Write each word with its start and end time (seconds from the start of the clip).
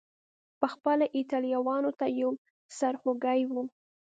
پخپله 0.61 1.05
ایټالویانو 1.15 1.91
ته 1.99 2.05
یو 2.19 2.31
سر 2.77 2.93
خوږی 3.01 3.41
و. 3.49 3.53